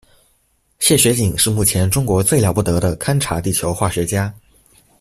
[0.79, 4.33] 谢学锦是目前中国最了不得的勘察地球化学家。